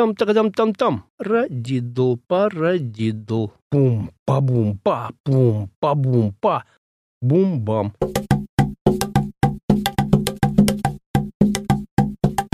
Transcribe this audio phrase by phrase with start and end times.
[0.00, 6.64] там там там там радидл парадидл пум па бум па пум па бум па
[7.20, 7.92] бум бам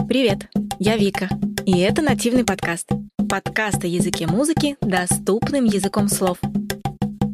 [0.09, 0.49] Привет,
[0.81, 1.29] я Вика,
[1.65, 2.89] и это нативный подкаст.
[3.29, 6.39] Подкаст о языке музыки доступным языком слов.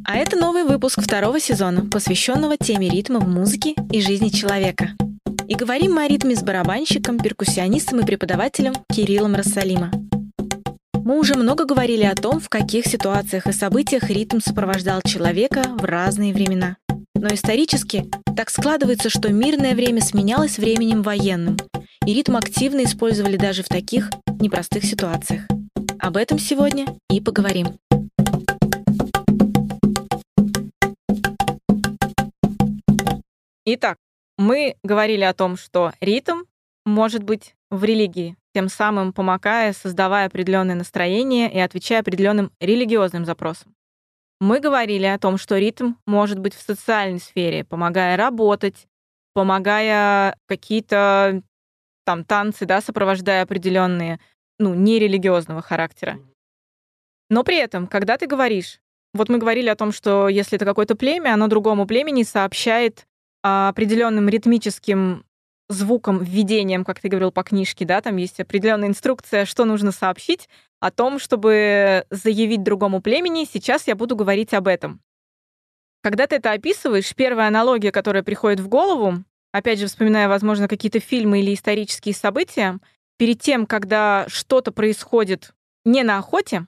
[0.05, 4.91] А это новый выпуск второго сезона, посвященного теме ритма в музыке и жизни человека.
[5.53, 9.93] И говорим мы о ритме с барабанщиком, перкуссионистом и преподавателем Кириллом Рассалима.
[10.95, 15.85] Мы уже много говорили о том, в каких ситуациях и событиях ритм сопровождал человека в
[15.85, 16.79] разные времена.
[17.15, 21.59] Но исторически так складывается, что мирное время сменялось временем военным,
[22.07, 24.09] и ритм активно использовали даже в таких
[24.41, 25.43] непростых ситуациях.
[25.99, 27.79] Об этом сегодня и поговорим.
[33.67, 33.99] Итак,
[34.39, 36.45] мы говорили о том, что ритм
[36.85, 43.75] может быть в религии, тем самым помогая, создавая определенное настроение и отвечая определенным религиозным запросам.
[44.41, 48.89] Мы говорили о том, что ритм может быть в социальной сфере, помогая работать,
[49.35, 51.43] помогая какие-то
[52.05, 54.19] там танцы, да, сопровождая определенные,
[54.59, 56.19] ну, нерелигиозного характера.
[57.31, 58.81] Но при этом, когда ты говоришь,
[59.15, 63.07] вот мы говорили о том, что если это какое-то племя, оно другому племени сообщает
[63.43, 65.25] определенным ритмическим
[65.69, 70.49] звуком, введением, как ты говорил по книжке, да, там есть определенная инструкция, что нужно сообщить
[70.81, 75.01] о том, чтобы заявить другому племени, сейчас я буду говорить об этом.
[76.03, 80.99] Когда ты это описываешь, первая аналогия, которая приходит в голову, опять же, вспоминая, возможно, какие-то
[80.99, 82.79] фильмы или исторические события,
[83.19, 85.53] перед тем, когда что-то происходит
[85.85, 86.67] не на охоте,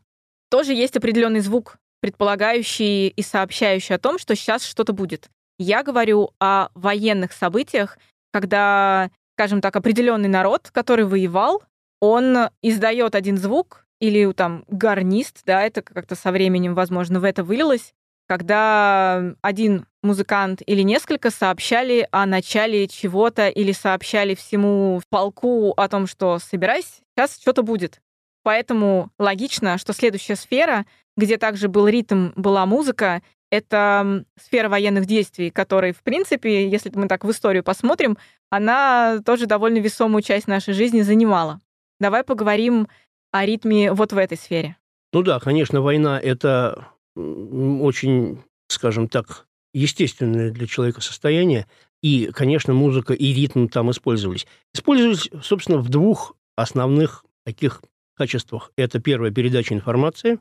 [0.50, 5.28] тоже есть определенный звук, предполагающий и сообщающий о том, что сейчас что-то будет.
[5.58, 7.98] Я говорю о военных событиях,
[8.32, 11.62] когда, скажем так, определенный народ, который воевал,
[12.00, 17.44] он издает один звук, или там гарнист, да, это как-то со временем, возможно, в это
[17.44, 17.94] вылилось,
[18.26, 26.06] когда один музыкант или несколько сообщали о начале чего-то или сообщали всему полку о том,
[26.06, 28.00] что собирайся, сейчас что-то будет.
[28.42, 30.84] Поэтому логично, что следующая сфера,
[31.16, 33.22] где также был ритм, была музыка,
[33.54, 38.18] это сфера военных действий, которой, в принципе, если мы так в историю посмотрим,
[38.50, 41.60] она тоже довольно весомую часть нашей жизни занимала.
[42.00, 42.88] Давай поговорим
[43.30, 44.76] о ритме вот в этой сфере.
[45.12, 51.66] Ну да, конечно, война— это очень, скажем так, естественное для человека состояние.
[52.02, 54.46] И, конечно, музыка и ритм там использовались.
[54.74, 57.82] Использовались, собственно, в двух основных таких
[58.16, 58.72] качествах.
[58.76, 60.38] Это первое– передача информации,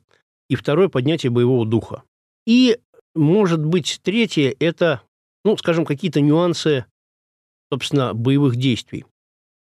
[0.50, 2.04] и второе– поднятие боевого духа.
[2.46, 2.80] И
[3.16, 5.02] может быть, третье– это,
[5.44, 6.86] ну, скажем, какие-то нюансы,
[7.72, 9.06] собственно, боевых действий.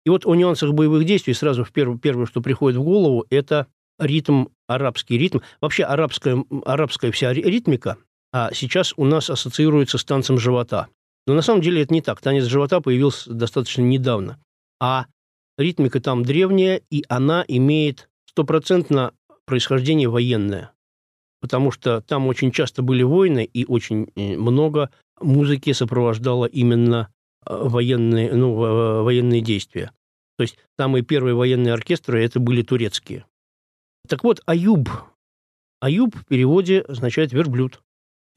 [0.06, 3.68] И вот о нюансах боевых действий сразу в первое, первое, что приходит в голову, это
[4.00, 5.40] ритм, арабский ритм.
[5.62, 7.98] Вообще арабская, арабская вся ритмика
[8.34, 10.88] а сейчас у нас ассоциируется с танцем живота.
[11.28, 12.20] Но на самом деле это не так.
[12.20, 14.40] Танец живота появился достаточно недавно.
[14.82, 15.06] А
[15.58, 19.14] ритмика там древняя, и она имеет стопроцентно
[19.46, 20.72] происхождение военное
[21.44, 27.10] потому что там очень часто были войны, и очень э, много музыки сопровождало именно
[27.46, 28.56] э, военные, ну,
[29.04, 29.92] военные действия.
[30.38, 33.26] То есть самые первые военные оркестры это были турецкие.
[34.08, 34.88] Так вот, аюб.
[35.82, 37.82] Аюб в переводе означает верблюд.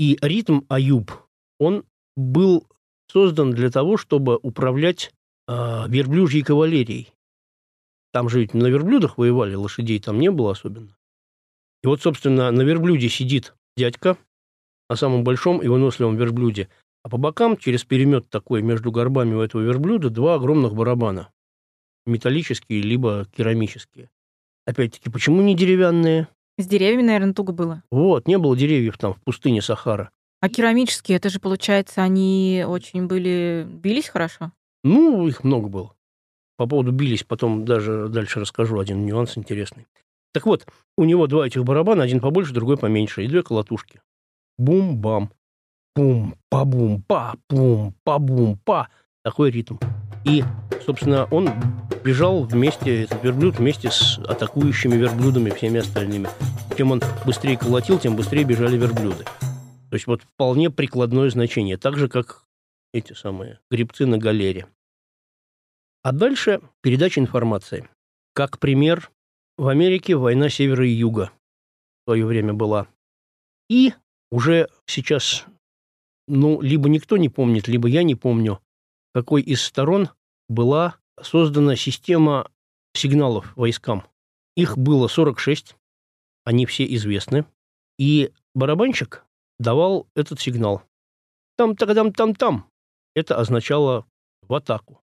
[0.00, 1.12] И ритм аюб,
[1.60, 1.84] он
[2.16, 2.66] был
[3.12, 5.12] создан для того, чтобы управлять
[5.46, 7.12] э, верблюжьей кавалерией.
[8.12, 10.95] Там же ведь на верблюдах воевали, лошадей там не было особенно.
[11.82, 14.16] И вот, собственно, на верблюде сидит дядька,
[14.88, 16.68] на самом большом и выносливом верблюде,
[17.02, 21.30] а по бокам, через перемет такой между горбами у этого верблюда, два огромных барабана.
[22.04, 24.10] Металлические, либо керамические.
[24.66, 26.28] Опять-таки, почему не деревянные?
[26.58, 27.82] С деревьями, наверное, туго было.
[27.90, 30.10] Вот, не было деревьев там в пустыне Сахара.
[30.40, 33.66] А керамические, это же, получается, они очень были...
[33.68, 34.52] бились хорошо?
[34.82, 35.94] Ну, их много было.
[36.56, 39.86] По поводу бились, потом даже дальше расскажу один нюанс интересный.
[40.36, 40.66] Так вот,
[40.98, 44.02] у него два этих барабана, один побольше, другой поменьше, и две колотушки.
[44.58, 45.32] Бум-бам.
[45.94, 48.90] Бум-па-бум-па, бум-па-бум-па.
[49.24, 49.78] Такой ритм.
[50.26, 50.44] И,
[50.84, 51.48] собственно, он
[52.04, 56.28] бежал вместе, этот верблюд, вместе с атакующими верблюдами, всеми остальными.
[56.76, 59.24] Чем он быстрее колотил, тем быстрее бежали верблюды.
[59.24, 62.44] То есть вот вполне прикладное значение, так же, как
[62.92, 64.66] эти самые грибцы на галере.
[66.02, 67.88] А дальше передача информации.
[68.34, 69.10] Как пример,
[69.56, 71.32] в Америке война севера и юга
[72.00, 72.88] в свое время была.
[73.68, 73.92] И
[74.30, 75.46] уже сейчас,
[76.28, 78.60] ну, либо никто не помнит, либо я не помню,
[79.14, 80.10] какой из сторон
[80.48, 82.50] была создана система
[82.94, 84.04] сигналов войскам.
[84.56, 85.76] Их было 46,
[86.44, 87.44] они все известны.
[87.98, 89.24] И барабанщик
[89.58, 90.82] давал этот сигнал.
[91.56, 92.70] Там-там-там-там.
[93.14, 94.06] Это означало
[94.42, 95.02] в атаку.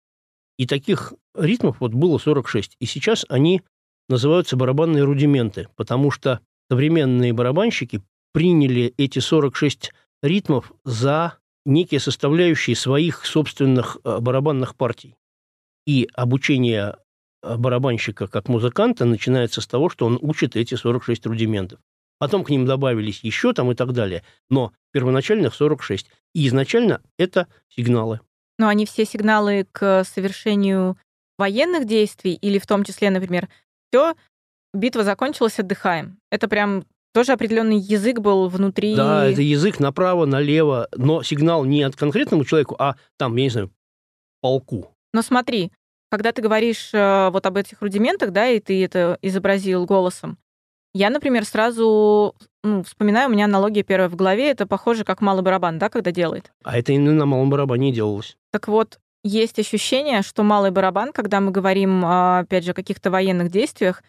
[0.56, 2.76] И таких ритмов вот было 46.
[2.80, 3.62] И сейчас они
[4.08, 6.40] называются барабанные рудименты, потому что
[6.70, 8.02] современные барабанщики
[8.32, 15.16] приняли эти 46 ритмов за некие составляющие своих собственных э, барабанных партий.
[15.86, 16.96] И обучение
[17.42, 21.80] э, барабанщика как музыканта начинается с того, что он учит эти 46 рудиментов.
[22.18, 24.24] Потом к ним добавились еще там и так далее.
[24.50, 26.10] Но первоначальных 46.
[26.34, 28.20] И изначально это сигналы.
[28.58, 30.98] Но они все сигналы к совершению
[31.38, 33.48] военных действий или в том числе, например,
[33.90, 34.14] все,
[34.74, 36.18] битва закончилась, отдыхаем.
[36.30, 38.94] Это прям тоже определенный язык был внутри.
[38.94, 43.50] Да, это язык направо, налево, но сигнал не от конкретному человеку, а там, я не
[43.50, 43.70] знаю,
[44.40, 44.94] полку.
[45.12, 45.72] Но смотри,
[46.10, 50.38] когда ты говоришь э, вот об этих рудиментах, да, и ты это изобразил голосом,
[50.94, 55.42] я, например, сразу ну, вспоминаю, у меня аналогия первая в голове, это похоже как малый
[55.42, 56.52] барабан, да, когда делает.
[56.64, 58.36] А это именно на малом барабане делалось.
[58.50, 63.10] Так вот, есть ощущение, что малый барабан, когда мы говорим, а, опять же, о каких-то
[63.10, 64.02] военных действиях,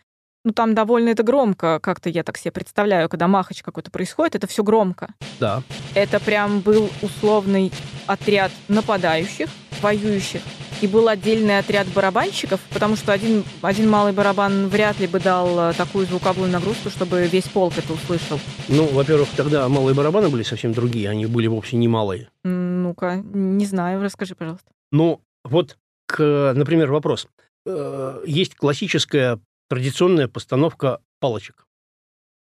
[0.45, 4.47] ну, там довольно это громко, как-то я так себе представляю, когда махач какой-то происходит, это
[4.47, 5.13] все громко.
[5.39, 5.63] Да.
[5.95, 7.71] Это прям был условный
[8.07, 9.49] отряд нападающих,
[9.81, 10.41] воюющих,
[10.81, 15.71] и был отдельный отряд барабанщиков, потому что один, один малый барабан вряд ли бы дал
[15.71, 18.39] э, такую звуковую нагрузку, чтобы весь полк это услышал.
[18.69, 22.29] Ну, во-первых, тогда малые барабаны были совсем другие, они были вовсе не малые.
[22.45, 24.71] Ну-ка, не знаю, расскажи, пожалуйста.
[24.91, 25.77] Ну, вот,
[26.07, 27.27] к, например, вопрос.
[27.65, 29.39] Э, есть классическая
[29.69, 31.67] традиционная постановка палочек.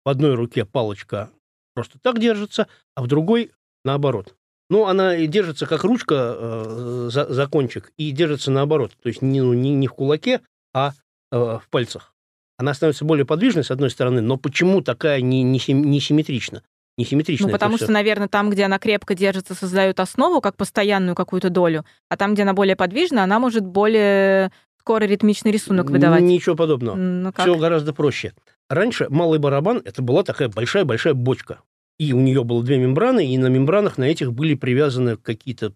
[0.05, 1.31] В одной руке палочка
[1.75, 3.53] просто так держится, а в другой
[3.85, 4.35] наоборот.
[4.69, 8.93] Ну, она и держится как ручка э, за, за кончик, и держится наоборот.
[9.03, 10.41] То есть не, ну, не, не в кулаке,
[10.73, 10.93] а
[11.31, 12.15] э, в пальцах.
[12.57, 16.63] Она становится более подвижной, с одной стороны, но почему такая не, не, не симметрична?
[16.99, 17.47] Несимметрично.
[17.47, 21.85] Ну, потому что, наверное, там, где она крепко держится, создает основу, как постоянную какую-то долю,
[22.09, 26.23] а там, где она более подвижна, она может более скоро ритмичный рисунок выдавать.
[26.23, 26.97] Ничего подобного.
[26.97, 28.35] Ну, Все гораздо проще.
[28.69, 31.61] Раньше малый барабан это была такая большая-большая бочка.
[31.99, 35.73] И у нее было две мембраны, и на мембранах на этих были привязаны какие-то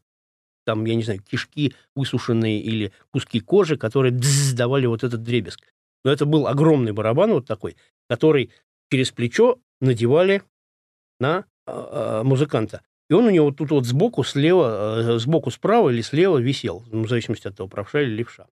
[0.65, 4.19] там, я не знаю, кишки высушенные или куски кожи, которые
[4.55, 5.61] давали вот этот дребезг.
[6.05, 7.77] Но это был огромный барабан вот такой,
[8.09, 8.51] который
[8.91, 10.43] через плечо надевали
[11.21, 12.83] на э, музыканта.
[13.09, 17.05] И он у него тут вот сбоку, слева, э, сбоку справа или слева висел, ну,
[17.05, 18.47] в зависимости от того, правша или левша.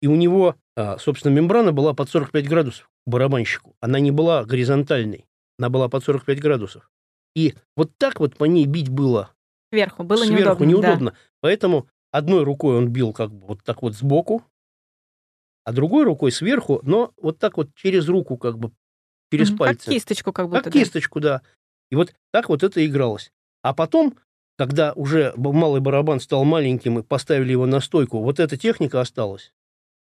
[0.00, 3.76] И у него, а, собственно, мембрана была под 45 градусов барабанщику.
[3.80, 5.26] Она не была горизонтальной,
[5.58, 6.90] она была под 45 градусов.
[7.36, 9.30] И вот так вот по ней бить было
[9.70, 10.64] сверху, было сверху неудобно.
[10.64, 11.10] неудобно.
[11.10, 11.16] Да.
[11.40, 14.42] Поэтому одной рукой он бил как бы вот так вот сбоку,
[15.64, 18.72] а другой рукой сверху, но вот так вот через руку как бы,
[19.30, 19.84] через mm пальцы.
[19.84, 20.64] Как кисточку как будто.
[20.64, 20.78] Как да.
[20.78, 21.42] кисточку, да.
[21.90, 23.32] И вот так вот это игралось.
[23.62, 24.16] А потом,
[24.56, 29.52] когда уже малый барабан стал маленьким и поставили его на стойку, вот эта техника осталась.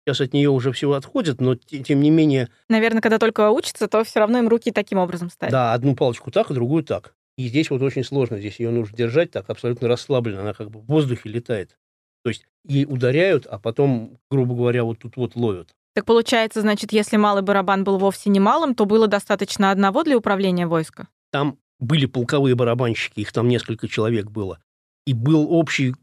[0.04, 2.48] Сейчас от нее уже всего отходит, но тем не менее...
[2.68, 5.52] Наверное, когда только учится, то все равно им руки таким образом ставят.
[5.52, 7.14] Да, одну палочку так, а другую так.
[7.38, 8.38] И здесь вот очень сложно.
[8.38, 10.40] Здесь ее нужно держать так абсолютно расслабленно.
[10.40, 11.78] Она как бы в воздухе летает.
[12.24, 15.70] То есть ей ударяют, а потом, грубо говоря, вот тут вот ловят.
[15.94, 20.16] Так получается, значит, если малый барабан был вовсе не малым, то было достаточно одного для
[20.16, 21.08] управления войска?
[21.30, 24.58] Там были полковые барабанщики, их там несколько человек было
[25.06, 25.94] и был общий,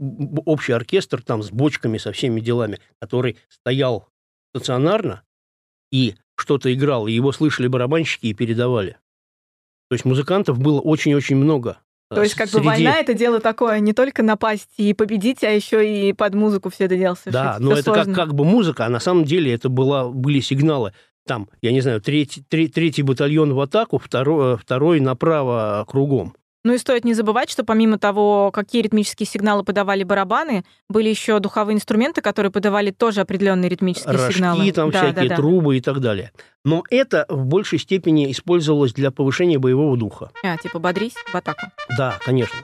[0.45, 4.09] общий оркестр там с бочками, со всеми делами, который стоял
[4.53, 5.24] стационарно
[5.91, 8.98] и что-то играл, и его слышали барабанщики и передавали.
[9.89, 11.79] То есть музыкантов было очень-очень много.
[12.09, 12.63] То есть как среди...
[12.63, 16.69] бы война это дело такое, не только напасть и победить, а еще и под музыку
[16.69, 17.33] все это дело совершить.
[17.33, 20.93] Да, но это как, как бы музыка, а на самом деле это была, были сигналы.
[21.29, 26.33] Там, я не знаю, третий, третий батальон в атаку, второй, второй направо кругом.
[26.63, 31.38] Ну и стоит не забывать, что помимо того, какие ритмические сигналы подавали барабаны, были еще
[31.38, 34.71] духовые инструменты, которые подавали тоже определенные ритмические Рожки, сигналы.
[34.71, 35.36] Там да, всякие да, да.
[35.36, 36.31] трубы и так далее.
[36.65, 40.31] Но это в большей степени использовалось для повышения боевого духа.
[40.43, 41.67] А, типа бодрись в атаку.
[41.95, 42.57] Да, конечно.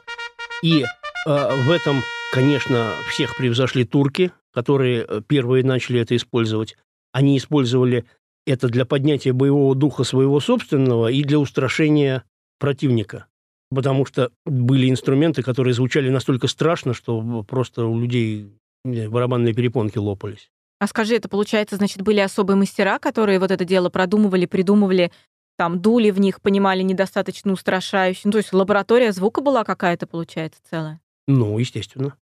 [0.63, 0.85] И э,
[1.27, 2.01] в этом,
[2.33, 6.75] конечно, всех превзошли турки, которые э, первые начали это использовать.
[7.11, 8.05] Они использовали
[8.45, 12.23] это для поднятия боевого духа своего собственного и для устрашения
[12.59, 13.27] противника
[13.75, 18.49] потому что были инструменты, которые звучали настолько страшно, что просто у людей
[18.83, 20.49] барабанные перепонки лопались.
[20.79, 25.11] А скажи, это получается, значит, были особые мастера, которые вот это дело продумывали, придумывали,
[25.57, 28.21] там, дули в них, понимали недостаточно устрашающе.
[28.25, 30.99] Ну, то есть лаборатория звука была какая-то, получается, целая?
[31.27, 32.15] Ну, естественно.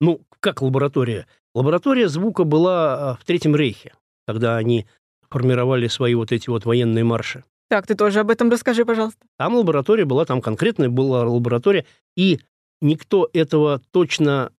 [0.00, 1.26] Ну, как лаборатория?
[1.54, 3.94] Лаборатория звука была а, в Третьем Рейхе,
[4.26, 4.86] когда они
[5.30, 7.44] формировали свои вот эти вот военные марши.
[7.68, 9.26] Так, ты тоже об этом расскажи, пожалуйста.
[9.36, 11.84] Там лаборатория была, там конкретная была лаборатория,
[12.16, 12.40] и
[12.80, 14.52] никто этого точно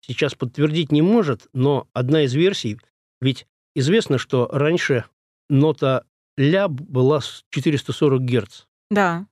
[0.00, 2.78] сейчас подтвердить не может, но одна из версий,
[3.20, 5.04] ведь известно, что раньше
[5.48, 6.04] нота
[6.36, 8.64] ля была 440 Гц.
[8.90, 9.26] Да.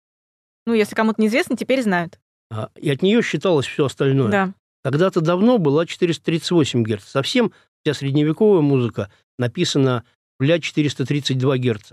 [0.67, 2.19] Ну, если кому-то неизвестно, теперь знают.
[2.51, 4.31] А, и от нее считалось все остальное.
[4.31, 4.55] Да.
[4.83, 7.05] Когда-то давно была 438 Гц.
[7.05, 7.53] Совсем
[7.83, 10.05] вся средневековая музыка написана
[10.45, 11.93] ля 432 Гц.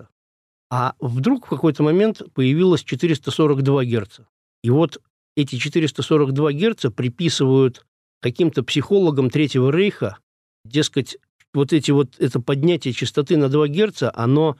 [0.69, 4.19] А вдруг в какой-то момент появилось 442 Гц.
[4.63, 5.01] И вот
[5.35, 7.85] эти 442 Гц приписывают
[8.21, 10.19] каким-то психологам Третьего Рейха,
[10.63, 11.17] дескать,
[11.53, 14.57] вот эти вот, это поднятие частоты на 2 Гц, оно,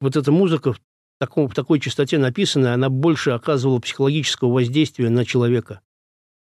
[0.00, 0.80] вот эта музыка в,
[1.18, 5.80] таком, в такой частоте написанная, она больше оказывала психологического воздействия на человека.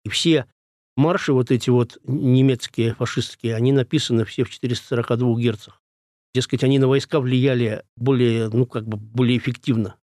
[0.05, 0.45] И все
[0.95, 5.82] марши вот эти вот немецкие, фашистские, они написаны все в 442 Герцах.
[6.33, 9.95] Дескать, они на войска влияли более, ну, как бы более эффективно.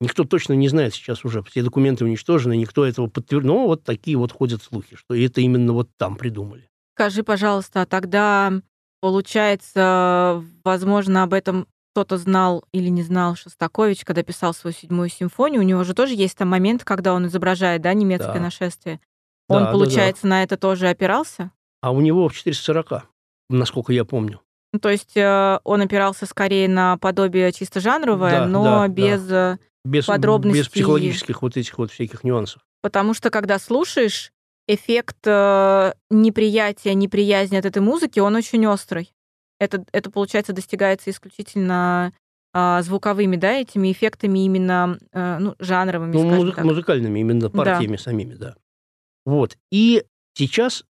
[0.00, 3.48] Никто точно не знает сейчас уже, все документы уничтожены, никто этого подтвердил.
[3.48, 6.68] Но вот такие вот ходят слухи, что это именно вот там придумали.
[6.94, 8.52] Скажи, пожалуйста, а тогда,
[9.00, 15.60] получается, возможно, об этом кто-то знал или не знал Шостакович, когда писал свою седьмую симфонию.
[15.60, 18.40] У него же тоже есть там момент, когда он изображает, да, немецкое да.
[18.40, 19.00] нашествие.
[19.48, 20.34] Он, да, получается, да, да.
[20.36, 21.50] на это тоже опирался?
[21.82, 23.06] А у него в 440,
[23.48, 24.40] насколько я помню.
[24.72, 29.22] Ну, то есть э, он опирался скорее на подобие чисто жанровое, да, но да, без,
[29.24, 29.58] да.
[29.84, 30.62] без подробностей.
[30.62, 32.62] Без психологических вот этих вот всяких нюансов.
[32.80, 34.32] Потому что когда слушаешь,
[34.68, 39.12] эффект э, неприятия, неприязни от этой музыки, он очень острый.
[39.58, 42.12] Это, это получается, достигается исключительно
[42.54, 46.64] э, звуковыми, да, этими эффектами именно, э, ну, жанровыми, ну, музык, так.
[46.64, 48.02] музыкальными, именно партиями да.
[48.02, 48.54] самими, да.
[49.26, 49.58] Вот.
[49.72, 50.84] И сейчас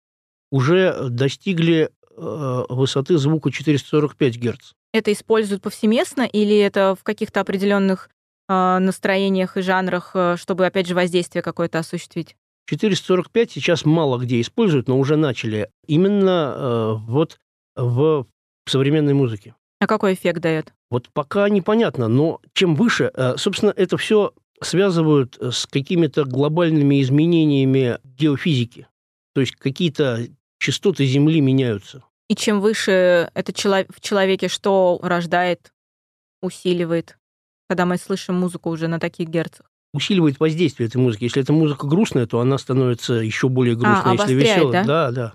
[0.49, 4.73] уже достигли Э, высоты звука 445 Гц.
[4.93, 8.09] Это используют повсеместно или это в каких-то определенных
[8.49, 12.35] э, настроениях и жанрах, э, чтобы, опять же, воздействие какое-то осуществить?
[12.67, 15.69] 445 сейчас мало где используют, но уже начали.
[15.87, 17.39] Именно э, вот
[17.75, 18.25] в
[18.65, 19.55] современной музыке.
[19.79, 20.73] А какой эффект дает?
[20.89, 27.99] Вот пока непонятно, но чем выше, э, собственно, это все связывают с какими-то глобальными изменениями
[28.03, 28.87] геофизики.
[29.35, 30.27] То есть какие-то
[30.59, 32.03] частоты Земли меняются.
[32.29, 35.71] И чем выше это в человеке, что рождает,
[36.41, 37.17] усиливает,
[37.69, 39.71] когда мы слышим музыку уже на таких герцах?
[39.93, 41.23] Усиливает воздействие этой музыки.
[41.23, 44.11] Если эта музыка грустная, то она становится еще более а, грустной.
[44.11, 44.83] А, Если веселая, да?
[44.83, 45.33] да, да.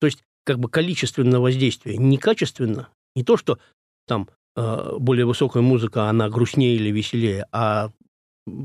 [0.00, 3.58] То есть как бы количественное воздействие, не качественно, не то, что
[4.06, 7.90] там э, более высокая музыка, она грустнее или веселее, а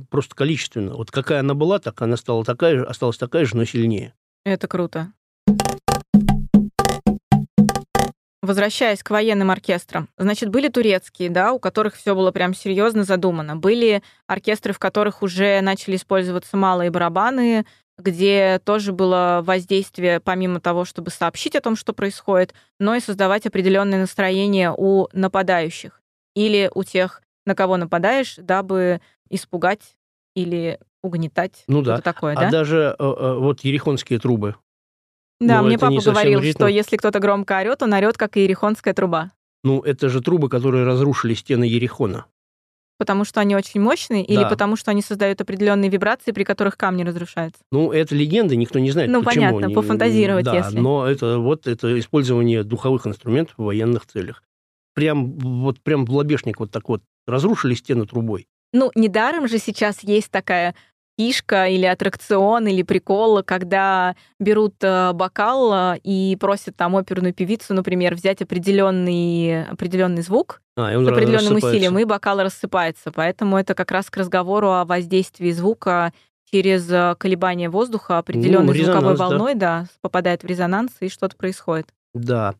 [0.10, 0.96] просто количественно.
[0.96, 4.14] Вот какая она была, так она стала такая же, осталась такая же, но сильнее.
[4.46, 5.12] Это круто.
[8.48, 13.58] Возвращаясь к военным оркестрам, значит, были турецкие, да, у которых все было прям серьезно задумано.
[13.58, 17.66] Были оркестры, в которых уже начали использоваться малые барабаны,
[17.98, 23.46] где тоже было воздействие, помимо того, чтобы сообщить о том, что происходит, но и создавать
[23.46, 26.02] определенное настроение у нападающих
[26.34, 29.98] или у тех, на кого нападаешь, дабы испугать
[30.36, 31.66] или угнетать.
[31.68, 32.00] Ну да.
[32.00, 32.50] Такое, а да?
[32.50, 34.56] даже э, э, вот ерехонские трубы,
[35.40, 36.58] да, Но мне папа говорил, ритм.
[36.58, 39.32] что если кто-то громко орет, он орет, как ерехонская труба.
[39.64, 42.26] Ну, это же трубы, которые разрушили стены Ерехона.
[42.98, 44.34] Потому что они очень мощные да.
[44.34, 47.62] или потому что они создают определенные вибрации, при которых камни разрушаются?
[47.72, 49.46] Ну, это легенда, никто не знает, ну, почему.
[49.46, 50.80] Ну, понятно, пофантазировать, да, если.
[50.80, 54.42] но это вот это использование духовых инструментов в военных целях.
[54.96, 58.48] Прям вот прям в лобешник вот так вот разрушили стену трубой.
[58.74, 60.74] Ну, недаром же сейчас есть такая
[61.18, 67.74] фишка или аттракцион или прикол, когда берут э, бокал э, и просят там оперную певицу,
[67.74, 73.12] например, взять определенный, определенный звук а, с определенным усилием, и бокал рассыпается.
[73.12, 76.14] Поэтому это как раз к разговору о воздействии звука
[76.52, 79.82] через э, колебания воздуха определенной ну, звуковой волной, да.
[79.82, 81.88] да, попадает в резонанс, и что-то происходит.
[82.14, 82.56] Да.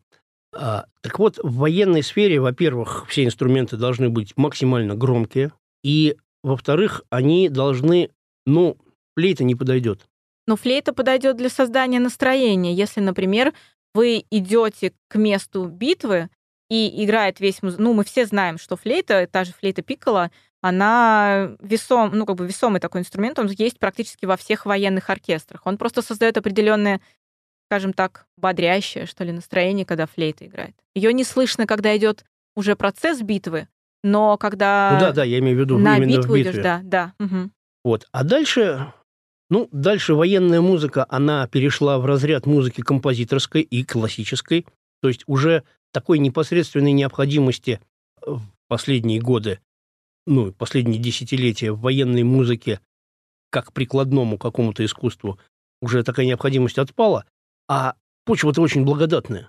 [0.54, 7.02] А, так вот, в военной сфере, во-первых, все инструменты должны быть максимально громкие, и, во-вторых,
[7.10, 8.10] они должны
[8.48, 8.76] ну,
[9.16, 10.06] флейта не подойдет.
[10.46, 12.72] Но флейта подойдет для создания настроения.
[12.72, 13.52] Если, например,
[13.94, 16.30] вы идете к месту битвы
[16.70, 17.76] и играет весь муз...
[17.78, 22.46] Ну, мы все знаем, что флейта, та же флейта пиккола, она весом, ну, как бы
[22.46, 25.66] весомый такой инструмент, он есть практически во всех военных оркестрах.
[25.66, 27.00] Он просто создает определенное,
[27.68, 30.74] скажем так, бодрящее, что ли, настроение, когда флейта играет.
[30.94, 32.24] Ее не слышно, когда идет
[32.56, 33.68] уже процесс битвы,
[34.02, 34.92] но когда...
[34.94, 36.52] Ну да, да, я имею в виду на именно битву в битве.
[36.52, 37.14] идешь, да, да.
[37.18, 37.50] Угу.
[37.88, 38.06] Вот.
[38.12, 38.92] А дальше,
[39.48, 44.66] ну, дальше военная музыка, она перешла в разряд музыки композиторской и классической.
[45.00, 47.80] То есть уже такой непосредственной необходимости
[48.20, 49.60] в последние годы,
[50.26, 52.80] ну, последние десятилетия в военной музыке
[53.48, 55.38] как прикладному какому-то искусству
[55.80, 57.24] уже такая необходимость отпала,
[57.70, 57.94] а
[58.26, 59.48] почва-то очень благодатная.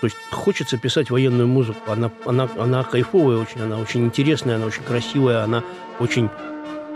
[0.00, 1.92] То есть хочется писать военную музыку.
[1.92, 5.62] Она, она, она кайфовая очень, она очень интересная, она очень красивая, она
[6.00, 6.28] очень...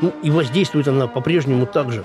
[0.00, 2.04] Ну, и воздействует она по-прежнему так же.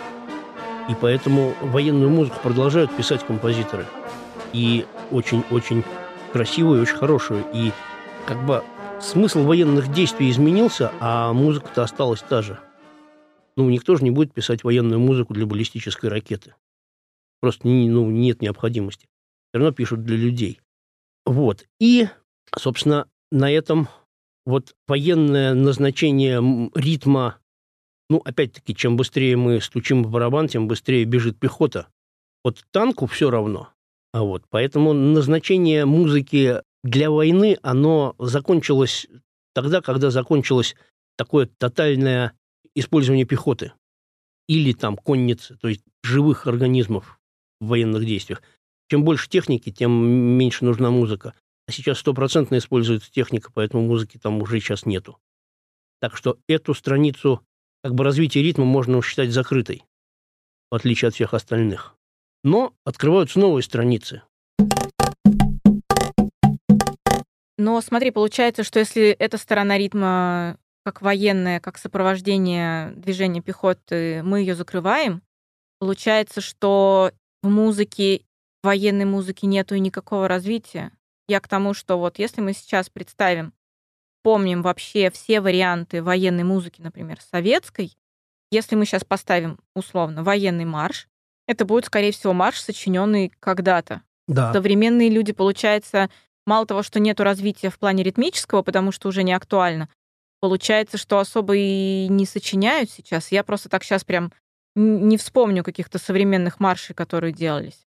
[0.90, 3.86] И поэтому военную музыку продолжают писать композиторы.
[4.54, 5.84] И очень-очень
[6.32, 7.46] красивую и очень хорошую.
[7.54, 7.72] И
[8.26, 8.64] как бы
[9.00, 12.60] смысл военных действий изменился, а музыка-то осталась та же.
[13.58, 16.56] Ну, никто же не будет писать военную музыку для баллистической ракеты.
[17.42, 19.08] Просто ну, нет необходимости.
[19.50, 20.62] Все равно пишут для людей.
[21.26, 21.66] Вот.
[21.80, 22.08] И,
[22.58, 23.90] собственно, на этом
[24.46, 27.38] вот военное назначение ритма,
[28.12, 31.88] ну, опять-таки, чем быстрее мы стучим в барабан, тем быстрее бежит пехота.
[32.44, 33.70] Вот танку все равно.
[34.12, 39.08] А вот, поэтому назначение музыки для войны, оно закончилось
[39.56, 40.76] тогда, когда закончилось
[41.18, 42.34] такое тотальное
[42.76, 43.72] использование пехоты
[44.50, 47.18] или там конницы, то есть живых организмов
[47.62, 48.42] в военных действиях.
[48.90, 49.92] Чем больше техники, тем
[50.38, 51.34] меньше нужна музыка.
[51.66, 55.18] А сейчас стопроцентно используется техника, поэтому музыки там уже сейчас нету.
[56.02, 57.42] Так что эту страницу
[57.84, 59.84] как бы развития ритма можно считать закрытой,
[60.70, 61.96] в отличие от всех остальных.
[62.44, 64.24] Но открываются новые страницы.
[67.58, 74.40] Но смотри, получается, что если эта сторона ритма как военная, как сопровождение движения пехоты, мы
[74.40, 75.22] ее закрываем,
[75.80, 77.12] получается, что
[77.44, 78.24] в музыке
[78.64, 80.92] военной музыки нету никакого развития.
[81.28, 83.54] Я к тому, что вот если мы сейчас представим,
[84.24, 87.96] помним вообще все варианты военной музыки, например, советской,
[88.52, 91.08] если мы сейчас поставим условно военный марш,
[91.48, 94.02] это будет, скорее всего, марш, сочиненный когда-то.
[94.28, 94.54] Да.
[94.54, 96.10] Современные люди, получается,
[96.46, 99.90] мало того, что нету развития в плане ритмического, потому что уже не актуально,
[100.40, 103.32] получается, что особо и не сочиняют сейчас.
[103.32, 104.32] Я просто так сейчас прям
[104.76, 107.86] не вспомню каких-то современных маршей, которые делались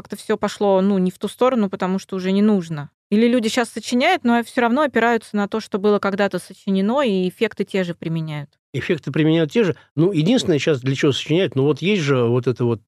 [0.00, 2.90] как-то все пошло, ну, не в ту сторону, потому что уже не нужно.
[3.10, 7.28] Или люди сейчас сочиняют, но все равно опираются на то, что было когда-то сочинено, и
[7.28, 8.50] эффекты те же применяют.
[8.72, 9.76] Эффекты применяют те же.
[9.96, 12.80] Ну, единственное сейчас для чего сочиняют, ну, вот есть же вот это вот,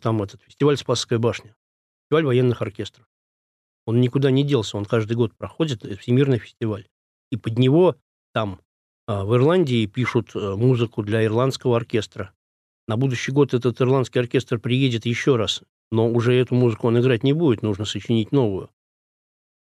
[0.00, 1.56] там этот фестиваль «Спасская башня»,
[2.04, 3.06] фестиваль военных оркестров.
[3.86, 6.86] Он никуда не делся, он каждый год проходит, всемирный фестиваль.
[7.32, 7.96] И под него
[8.32, 8.60] там
[9.08, 12.32] а, в Ирландии пишут э, музыку для ирландского оркестра.
[12.86, 17.24] На будущий год этот ирландский оркестр приедет еще раз но уже эту музыку он играть
[17.24, 18.70] не будет, нужно сочинить новую.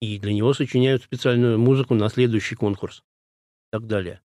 [0.01, 4.21] И для него сочиняют специальную музыку на следующий конкурс и так далее.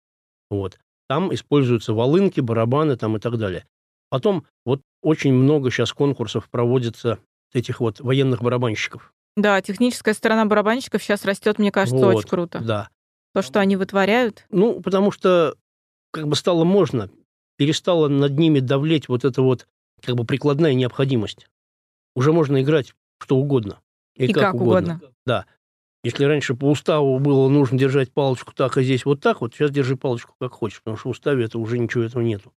[0.50, 0.78] Вот.
[1.08, 3.66] Там используются волынки, барабаны там и так далее.
[4.08, 7.18] Потом вот очень много сейчас конкурсов проводится
[7.52, 9.12] этих вот военных барабанщиков.
[9.36, 12.60] Да, техническая сторона барабанщиков сейчас растет, мне кажется, вот, очень круто.
[12.60, 12.88] Да.
[13.34, 14.46] То, что они вытворяют.
[14.50, 15.56] Ну, потому что
[16.12, 17.10] как бы стало можно,
[17.56, 19.66] перестала над ними давлеть вот эта вот
[20.00, 21.48] как бы прикладная необходимость
[22.14, 23.80] уже можно играть что угодно.
[24.16, 24.94] И, и как, как угодно.
[24.94, 25.14] угодно.
[25.26, 25.46] Да.
[26.04, 29.70] Если раньше по уставу было нужно держать палочку так, а здесь вот так, вот сейчас
[29.70, 32.52] держи палочку как хочешь, потому что в уставе это уже ничего этого нету.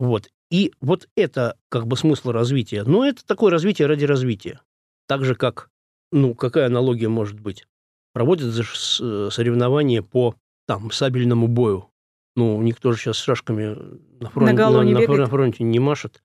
[0.00, 0.28] Вот.
[0.50, 2.82] И вот это как бы смысл развития.
[2.84, 4.60] Но это такое развитие ради развития.
[5.06, 5.70] Так же, как,
[6.10, 7.66] ну, какая аналогия может быть?
[8.12, 10.34] Проводят э, соревнования по
[10.66, 11.90] там, сабельному бою.
[12.34, 13.76] Ну, никто же сейчас с шашками
[14.20, 16.22] на фронте, на, на, на, на фронте не машет.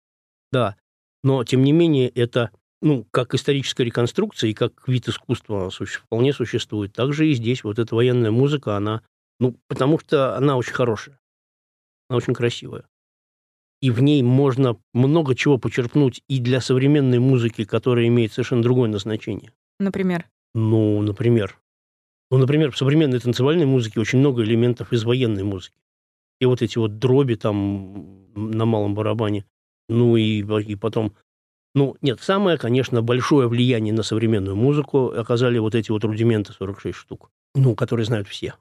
[0.51, 0.75] Да.
[1.23, 2.51] Но, тем не менее, это
[2.83, 6.91] ну, как историческая реконструкция и как вид искусства вполне существует.
[6.91, 9.01] Также и здесь вот эта военная музыка, она,
[9.39, 11.17] ну, потому что она очень хорошая,
[12.09, 12.83] она очень красивая.
[13.81, 18.89] И в ней можно много чего почерпнуть и для современной музыки, которая имеет совершенно другое
[18.89, 19.53] назначение.
[19.79, 20.29] Например?
[20.53, 21.57] Ну, например.
[22.31, 25.77] Ну, например, в современной танцевальной музыке очень много элементов из военной музыки.
[26.41, 29.45] И вот эти вот дроби там на малом барабане,
[29.87, 31.13] ну и, и потом...
[31.75, 36.95] Ну, нет, самое, конечно, большое влияние на современную музыку оказали вот эти вот рудименты 46
[36.95, 38.55] штук, ну, которые знают все.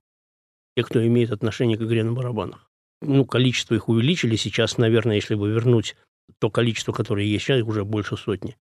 [0.77, 2.71] Те, кто имеет отношение к игре на барабанах.
[3.03, 4.37] Ну, количество их увеличили.
[4.37, 5.97] Сейчас, наверное, если бы вернуть
[6.39, 8.57] то количество, которое есть сейчас, уже больше сотни.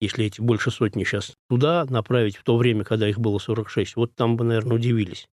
[0.00, 4.14] Если эти больше сотни сейчас туда направить, в то время, когда их было 46, вот
[4.14, 5.26] там бы, наверное, удивились.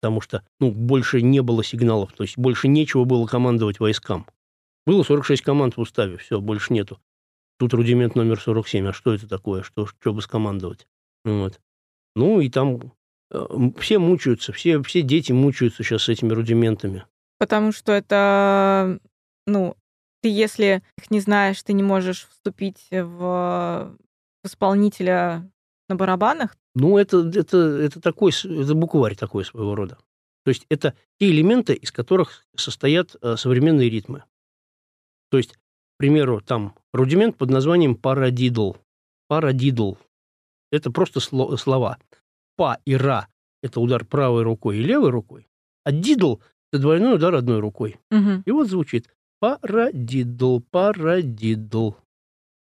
[0.00, 4.26] Потому что, ну, больше не было сигналов, то есть больше нечего было командовать войскам.
[4.86, 6.98] Было 46 команд в уставе, все, больше нету.
[7.58, 8.88] Тут рудимент номер 47.
[8.88, 9.62] А что это такое?
[9.62, 10.86] Что, что бы скомандовать?
[11.24, 11.60] Вот.
[12.16, 12.92] Ну, и там
[13.30, 13.46] э,
[13.78, 17.06] все мучаются, все, все дети мучаются сейчас с этими рудиментами.
[17.38, 18.98] Потому что это,
[19.46, 19.76] ну,
[20.22, 23.96] ты если их не знаешь, ты не можешь вступить в, в
[24.44, 25.50] исполнителя
[25.88, 26.56] на на барабанах?
[26.74, 29.98] Ну, это, это, это такой, это букварь такой своего рода.
[30.44, 34.24] То есть это те элементы, из которых состоят э, современные ритмы.
[35.30, 35.58] То есть, к
[35.98, 38.74] примеру, там рудимент под названием парадидл.
[39.28, 39.94] Парадидл.
[40.70, 41.98] Это просто сло, слова.
[42.56, 43.26] Па и ра–
[43.62, 45.48] это удар правой рукой и левой рукой,
[45.84, 46.36] а дидл–
[46.72, 47.98] это двойной удар одной рукой.
[48.12, 48.42] Угу.
[48.46, 49.08] И вот звучит
[49.40, 51.94] парадидл, парадидл.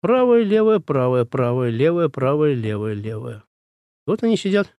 [0.01, 3.43] Правая, левая, правая, правая, левая, правая, левая, левая.
[4.07, 4.75] Вот они сидят.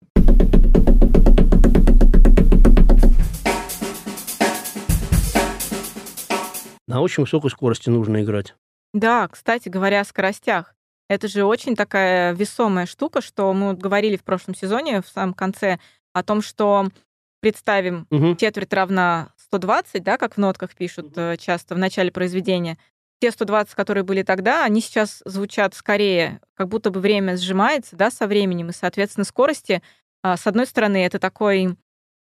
[6.88, 8.56] На очень высокой скорости нужно играть.
[8.94, 10.76] Да, кстати говоря о скоростях.
[11.10, 15.80] Это же очень такая весомая штука, что мы говорили в прошлом сезоне, в самом конце,
[16.14, 16.88] о том, что
[17.42, 18.38] представим, Мгм.
[18.38, 22.78] четверть равна 120, да, как в нотках пишут э, часто в начале произведения.
[23.20, 28.12] Те 120, которые были тогда, они сейчас звучат скорее, как будто бы время сжимается, да,
[28.12, 29.82] со временем, и, соответственно, скорости.
[30.22, 31.76] а, С одной стороны, это такой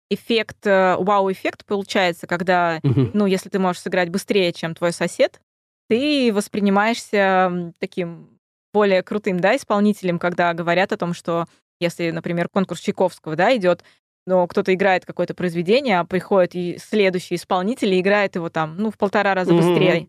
[0.09, 3.11] эффект, э, вау-эффект получается, когда Мгм.
[3.13, 5.41] ну, если ты можешь сыграть быстрее, чем твой сосед,
[5.89, 8.39] ты воспринимаешься таким
[8.71, 11.45] более крутым, да, исполнителем, когда говорят о том, что
[11.79, 13.83] если, например, конкурс Чайковского, да, идет,
[14.27, 18.91] но кто-то играет какое-то произведение, а приходит и следующий исполнитель и играет его там, ну,
[18.91, 20.07] в полтора раза быстрее.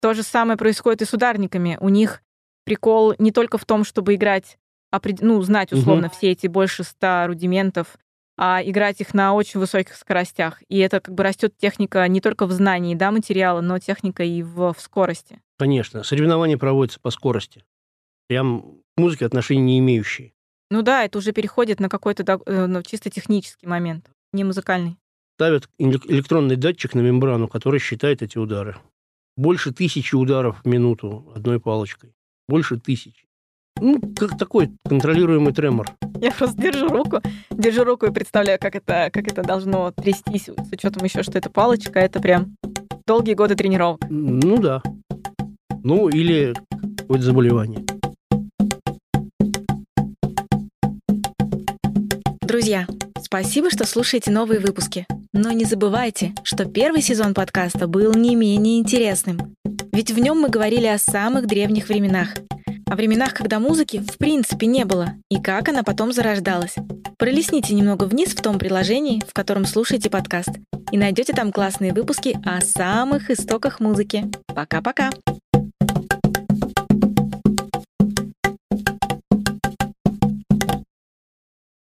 [0.00, 1.76] То же самое происходит и с ударниками.
[1.80, 2.22] У них
[2.64, 4.58] прикол не только в том, чтобы играть,
[5.20, 7.98] ну, знать условно все эти больше ста рудиментов,
[8.38, 10.62] а играть их на очень высоких скоростях.
[10.68, 14.42] И это как бы растет техника не только в знании да, материала, но техника и
[14.42, 15.42] в, в скорости.
[15.58, 17.64] Конечно, соревнования проводятся по скорости.
[18.28, 20.32] Прям к музыке отношения не имеющие.
[20.70, 24.98] Ну да, это уже переходит на какой-то э, ну, чисто технический момент, не музыкальный.
[25.36, 28.76] Ставят элек- электронный датчик на мембрану, который считает эти удары.
[29.36, 32.12] Больше тысячи ударов в минуту одной палочкой.
[32.48, 33.27] Больше тысячи.
[33.80, 35.86] Ну, как такой контролируемый тремор.
[36.20, 40.72] Я просто держу руку, держу руку и представляю, как это, как это должно трястись, с
[40.72, 42.56] учетом еще, что это палочка, это прям
[43.06, 44.00] долгие годы тренировок.
[44.08, 44.82] Ну да.
[45.84, 46.54] Ну, или
[46.98, 47.84] какое-то заболевание.
[52.40, 52.86] Друзья,
[53.22, 55.06] спасибо, что слушаете новые выпуски.
[55.32, 59.54] Но не забывайте, что первый сезон подкаста был не менее интересным.
[59.92, 62.34] Ведь в нем мы говорили о самых древних временах.
[62.90, 66.74] О временах, когда музыки в принципе не было, и как она потом зарождалась.
[67.18, 70.50] Пролистните немного вниз в том приложении, в котором слушаете подкаст,
[70.90, 74.30] и найдете там классные выпуски о самых истоках музыки.
[74.54, 75.10] Пока-пока!